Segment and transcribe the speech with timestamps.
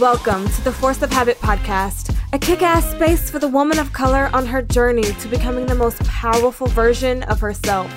[0.00, 3.94] Welcome to the Force of Habit podcast, a kick ass space for the woman of
[3.94, 7.90] color on her journey to becoming the most powerful version of herself.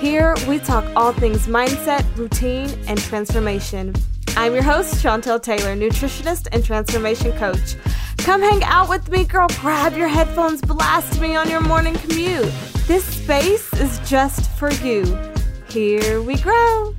[0.00, 3.94] Here, we talk all things mindset, routine, and transformation.
[4.36, 7.76] I'm your host, Chantel Taylor, nutritionist and transformation coach.
[8.16, 9.46] Come hang out with me, girl.
[9.60, 12.52] Grab your headphones, blast me on your morning commute.
[12.88, 15.04] This space is just for you.
[15.68, 16.96] Here we grow.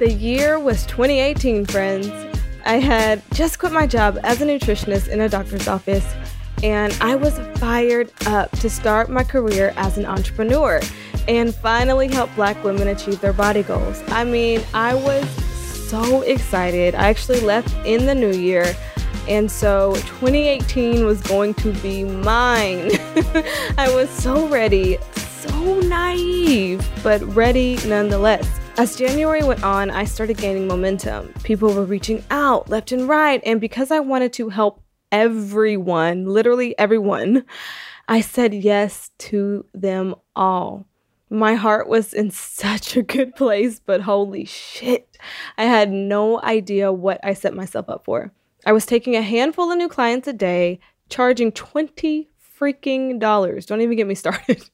[0.00, 2.33] The year was 2018, friends.
[2.64, 6.14] I had just quit my job as a nutritionist in a doctor's office,
[6.62, 10.80] and I was fired up to start my career as an entrepreneur
[11.28, 14.02] and finally help black women achieve their body goals.
[14.08, 15.28] I mean, I was
[15.88, 16.94] so excited.
[16.94, 18.74] I actually left in the new year.
[19.28, 22.90] And so 2018 was going to be mine.
[23.78, 28.63] I was so ready, so naive, but ready nonetheless.
[28.76, 31.32] As January went on, I started gaining momentum.
[31.44, 36.76] People were reaching out left and right, and because I wanted to help everyone, literally
[36.76, 37.44] everyone,
[38.08, 40.86] I said yes to them all.
[41.30, 45.18] My heart was in such a good place, but holy shit,
[45.56, 48.32] I had no idea what I set myself up for.
[48.66, 53.66] I was taking a handful of new clients a day, charging 20 freaking dollars.
[53.66, 54.68] Don't even get me started.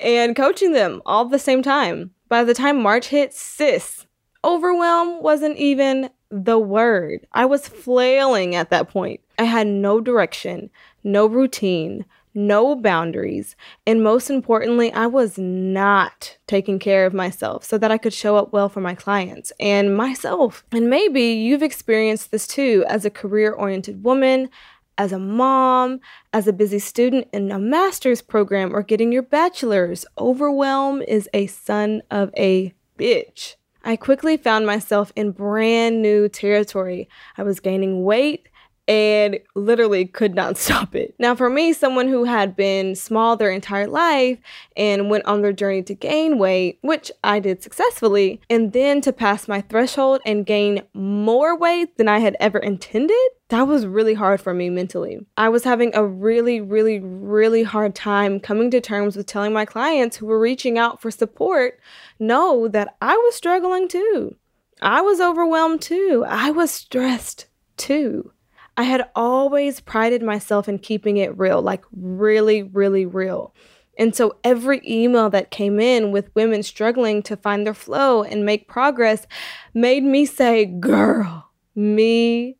[0.00, 2.12] and coaching them all at the same time.
[2.28, 4.06] By the time March hit, sis,
[4.44, 7.26] overwhelm wasn't even the word.
[7.32, 9.20] I was flailing at that point.
[9.38, 10.70] I had no direction,
[11.04, 12.04] no routine,
[12.34, 17.96] no boundaries, and most importantly, I was not taking care of myself so that I
[17.96, 20.64] could show up well for my clients and myself.
[20.70, 24.50] And maybe you've experienced this too as a career oriented woman,
[24.98, 26.00] as a mom,
[26.32, 30.06] as a busy student in a master's program, or getting your bachelor's.
[30.18, 33.56] Overwhelm is a son of a bitch.
[33.84, 37.08] I quickly found myself in brand new territory.
[37.36, 38.48] I was gaining weight
[38.88, 41.14] and literally could not stop it.
[41.18, 44.38] Now, for me, someone who had been small their entire life
[44.76, 49.12] and went on their journey to gain weight, which I did successfully, and then to
[49.12, 53.16] pass my threshold and gain more weight than I had ever intended,
[53.48, 55.24] that was really hard for me mentally.
[55.36, 59.64] I was having a really, really, really hard time coming to terms with telling my
[59.64, 61.78] clients who were reaching out for support
[62.18, 64.36] know that I was struggling too.
[64.82, 66.24] I was overwhelmed too.
[66.26, 67.46] I was stressed
[67.76, 68.32] too.
[68.76, 73.54] I had always prided myself in keeping it real, like really, really real.
[73.98, 78.44] And so every email that came in with women struggling to find their flow and
[78.44, 79.26] make progress
[79.72, 82.58] made me say, Girl, me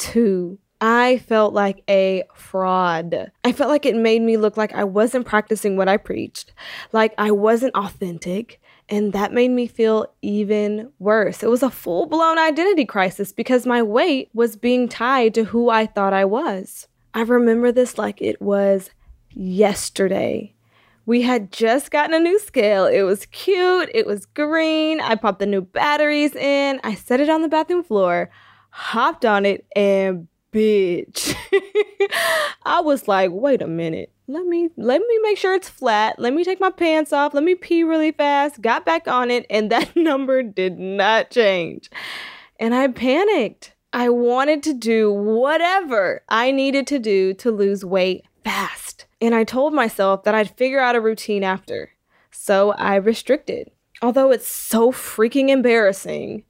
[0.00, 0.58] too.
[0.80, 3.30] I felt like a fraud.
[3.44, 6.52] I felt like it made me look like I wasn't practicing what I preached,
[6.92, 11.42] like I wasn't authentic, and that made me feel even worse.
[11.42, 15.68] It was a full blown identity crisis because my weight was being tied to who
[15.68, 16.88] I thought I was.
[17.12, 18.88] I remember this like it was
[19.30, 20.54] yesterday.
[21.04, 22.86] We had just gotten a new scale.
[22.86, 25.00] It was cute, it was green.
[25.00, 28.30] I popped the new batteries in, I set it on the bathroom floor,
[28.70, 31.34] hopped on it, and bitch.
[32.64, 36.18] I was like, wait a minute let me let me make sure it's flat.
[36.18, 37.34] Let me take my pants off.
[37.34, 38.62] Let me pee really fast.
[38.62, 41.90] Got back on it and that number did not change.
[42.58, 43.74] And I panicked.
[43.92, 49.06] I wanted to do whatever I needed to do to lose weight fast.
[49.20, 51.90] And I told myself that I'd figure out a routine after.
[52.30, 53.70] So I restricted.
[54.00, 56.44] Although it's so freaking embarrassing,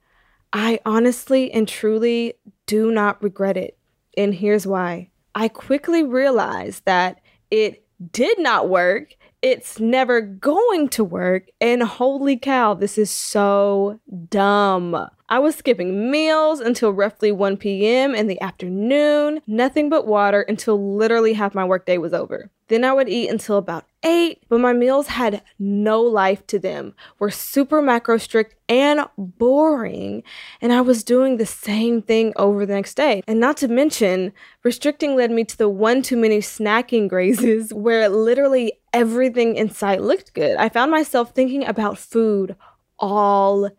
[0.52, 2.34] I honestly and truly
[2.66, 3.78] do not regret it.
[4.16, 5.10] And here's why.
[5.34, 9.14] I quickly realized that it did not work.
[9.42, 11.46] It's never going to work.
[11.60, 15.08] And holy cow, this is so dumb.
[15.32, 18.16] I was skipping meals until roughly 1 p.m.
[18.16, 22.50] in the afternoon, nothing but water until literally half my workday was over.
[22.66, 26.94] Then I would eat until about 8, but my meals had no life to them,
[27.20, 30.24] were super macro strict and boring,
[30.60, 33.22] and I was doing the same thing over the next day.
[33.28, 34.32] And not to mention,
[34.64, 40.02] restricting led me to the one too many snacking grazes where literally everything in sight
[40.02, 40.56] looked good.
[40.56, 42.56] I found myself thinking about food
[42.98, 43.70] all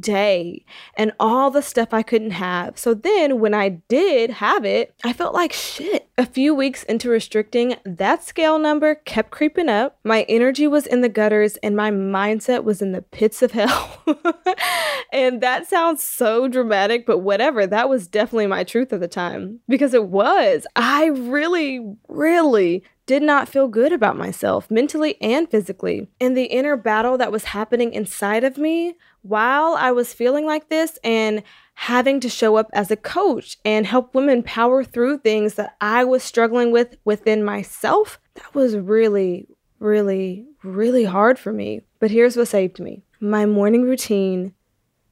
[0.00, 2.78] day and all the stuff I couldn't have.
[2.78, 6.08] So then when I did have it, I felt like shit.
[6.18, 9.98] A few weeks into restricting, that scale number kept creeping up.
[10.02, 14.02] My energy was in the gutters and my mindset was in the pits of hell.
[15.12, 17.66] and that sounds so dramatic, but whatever.
[17.66, 20.66] That was definitely my truth at the time because it was.
[20.74, 26.08] I really, really did not feel good about myself mentally and physically.
[26.20, 28.96] And the inner battle that was happening inside of me
[29.28, 31.42] while I was feeling like this and
[31.74, 36.04] having to show up as a coach and help women power through things that I
[36.04, 39.46] was struggling with within myself, that was really,
[39.78, 41.82] really, really hard for me.
[41.98, 44.54] But here's what saved me my morning routine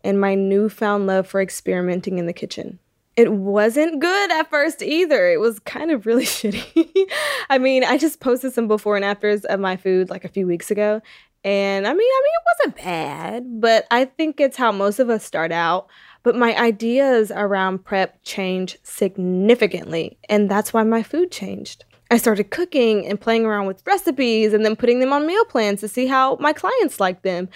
[0.03, 2.79] and my newfound love for experimenting in the kitchen
[3.17, 5.29] it wasn't good at first either.
[5.29, 7.11] It was kind of really shitty.
[7.49, 10.47] I mean, I just posted some before and afters of my food like a few
[10.47, 11.01] weeks ago.
[11.45, 15.11] And I mean, I mean, it wasn't bad, but I think it's how most of
[15.11, 15.89] us start out.
[16.23, 21.85] But my ideas around prep changed significantly, and that's why my food changed.
[22.11, 25.81] I started cooking and playing around with recipes and then putting them on meal plans
[25.81, 27.49] to see how my clients liked them.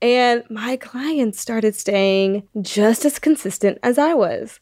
[0.00, 4.60] And my clients started staying just as consistent as I was.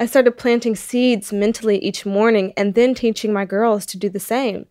[0.00, 4.20] I started planting seeds mentally each morning and then teaching my girls to do the
[4.20, 4.66] same.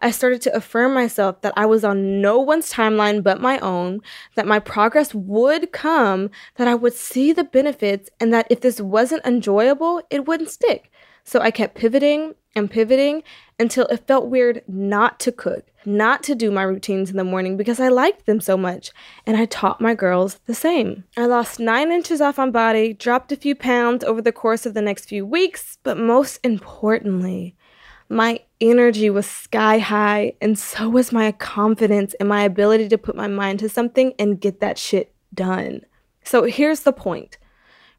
[0.00, 4.00] I started to affirm myself that I was on no one's timeline but my own,
[4.36, 8.80] that my progress would come, that I would see the benefits, and that if this
[8.80, 10.92] wasn't enjoyable, it wouldn't stick.
[11.24, 13.22] So I kept pivoting and pivoting
[13.58, 17.56] until it felt weird not to cook, not to do my routines in the morning
[17.56, 18.90] because I liked them so much.
[19.26, 21.04] And I taught my girls the same.
[21.16, 24.74] I lost nine inches off my body, dropped a few pounds over the course of
[24.74, 27.56] the next few weeks, but most importantly,
[28.08, 33.14] my energy was sky high, and so was my confidence and my ability to put
[33.14, 35.82] my mind to something and get that shit done.
[36.24, 37.38] So here's the point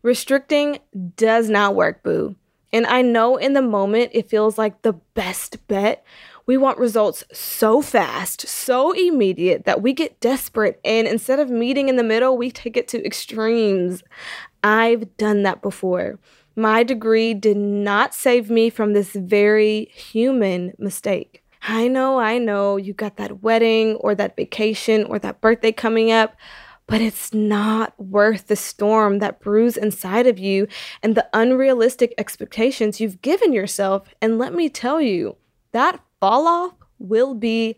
[0.01, 0.79] restricting
[1.15, 2.35] does not work, boo.
[2.71, 6.03] And I know in the moment it feels like the best bet.
[6.45, 10.79] We want results so fast, so immediate that we get desperate.
[10.83, 14.03] And instead of meeting in the middle, we take it to extremes.
[14.63, 16.19] I've done that before.
[16.55, 21.43] My degree did not save me from this very human mistake.
[21.61, 26.11] I know, I know, you got that wedding or that vacation or that birthday coming
[26.11, 26.35] up
[26.89, 30.67] but it's not worth the storm that brews inside of you
[31.03, 34.07] and the unrealistic expectations you've given yourself.
[34.21, 35.37] And let me tell you,
[35.71, 37.77] that fall off will be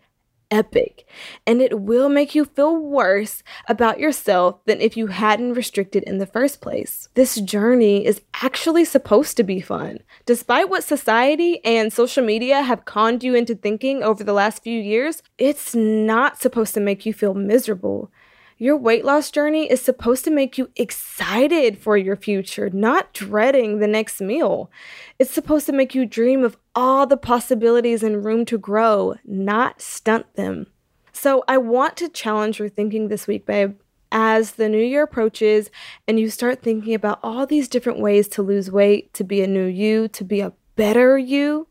[0.50, 1.06] epic
[1.46, 6.18] and it will make you feel worse about yourself than if you hadn't restricted in
[6.18, 7.08] the first place.
[7.14, 9.98] This journey is actually supposed to be fun.
[10.26, 14.78] Despite what society and social media have conned you into thinking over the last few
[14.80, 18.10] years, it's not supposed to make you feel miserable.
[18.58, 23.78] Your weight loss journey is supposed to make you excited for your future, not dreading
[23.78, 24.70] the next meal.
[25.18, 29.80] It's supposed to make you dream of all the possibilities and room to grow, not
[29.80, 30.66] stunt them.
[31.12, 33.76] So, I want to challenge your thinking this week, babe.
[34.14, 35.70] As the new year approaches
[36.06, 39.46] and you start thinking about all these different ways to lose weight, to be a
[39.46, 41.66] new you, to be a better you,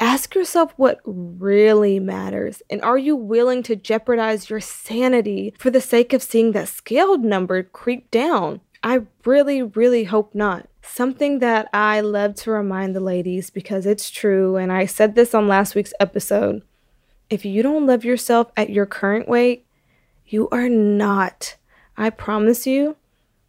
[0.00, 5.80] Ask yourself what really matters, and are you willing to jeopardize your sanity for the
[5.80, 8.60] sake of seeing that scaled number creep down?
[8.80, 10.68] I really, really hope not.
[10.82, 15.34] Something that I love to remind the ladies because it's true, and I said this
[15.34, 16.62] on last week's episode.
[17.28, 19.66] If you don't love yourself at your current weight,
[20.26, 21.56] you are not,
[21.96, 22.94] I promise you,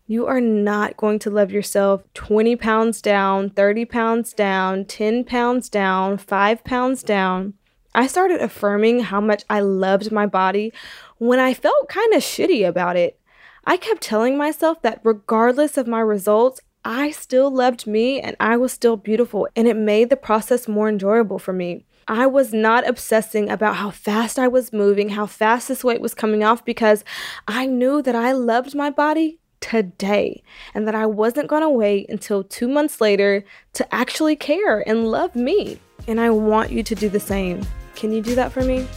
[0.10, 5.70] you are not going to love yourself 20 pounds down, 30 pounds down, 10 pounds
[5.70, 7.54] down, 5 pounds down.
[7.94, 10.74] I started affirming how much I loved my body
[11.20, 13.20] when I felt kind of shitty about it.
[13.66, 18.58] I kept telling myself that regardless of my results, I still loved me and I
[18.58, 21.86] was still beautiful, and it made the process more enjoyable for me.
[22.08, 26.16] I was not obsessing about how fast I was moving, how fast this weight was
[26.16, 27.04] coming off, because
[27.48, 32.10] I knew that I loved my body today and that I wasn't going to wait
[32.10, 35.80] until two months later to actually care and love me.
[36.08, 37.66] And I want you to do the same.
[37.96, 38.88] Can you do that for me?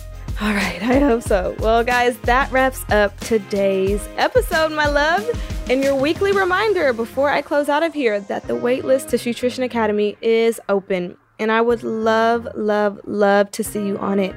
[0.40, 1.54] All right, I hope so.
[1.59, 5.28] Well, guys, that wraps up today's episode, my love.
[5.71, 9.62] And your weekly reminder before I close out of here that the waitlist to Nutrition
[9.62, 14.34] Academy is open and I would love, love, love to see you on it.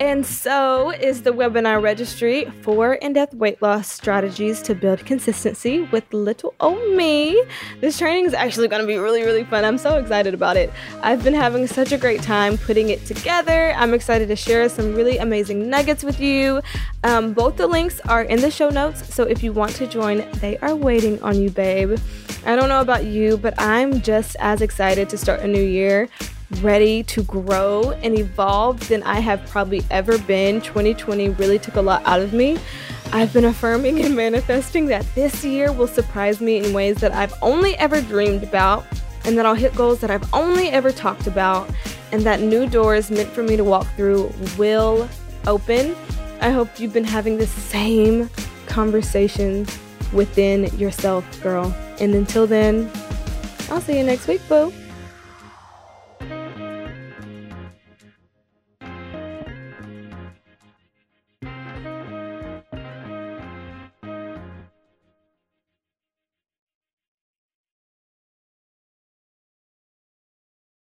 [0.00, 5.82] And so is the webinar registry for in depth weight loss strategies to build consistency
[5.92, 7.40] with little old me.
[7.80, 9.64] This training is actually going to be really, really fun.
[9.64, 10.72] I'm so excited about it.
[11.02, 13.72] I've been having such a great time putting it together.
[13.76, 16.60] I'm excited to share some really amazing nuggets with you.
[17.04, 20.28] Um, both the links are in the show notes, so if you want to join,
[20.40, 21.98] they are waiting on you, babe.
[22.44, 26.08] I don't know about you, but I'm just as excited to start a new year
[26.60, 30.60] ready to grow and evolve than I have probably ever been.
[30.60, 32.58] 2020 really took a lot out of me.
[33.12, 37.34] I've been affirming and manifesting that this year will surprise me in ways that I've
[37.42, 38.84] only ever dreamed about.
[39.24, 41.68] and that I'll hit goals that I've only ever talked about,
[42.12, 45.06] and that new doors meant for me to walk through will
[45.46, 45.94] open.
[46.40, 48.30] I hope you've been having the same
[48.66, 49.76] conversations
[50.14, 51.74] within yourself, girl.
[52.00, 52.90] And until then,
[53.70, 54.72] I'll see you next week, boo.